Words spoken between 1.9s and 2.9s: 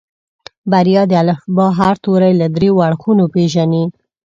توری له دريو